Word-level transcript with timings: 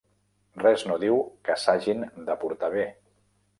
Res 0.63 0.85
no 0.91 0.97
diu 1.03 1.19
que 1.49 1.59
s'hagin 1.65 2.03
de 2.31 2.41
portar 2.47 2.75
bé. 2.79 2.91